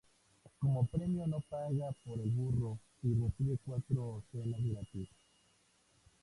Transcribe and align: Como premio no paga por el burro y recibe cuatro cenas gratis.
Como 0.59 0.87
premio 0.87 1.27
no 1.27 1.41
paga 1.41 1.91
por 2.03 2.19
el 2.19 2.31
burro 2.31 2.79
y 3.03 3.13
recibe 3.13 3.59
cuatro 3.63 4.23
cenas 4.31 4.59
gratis. 4.63 5.09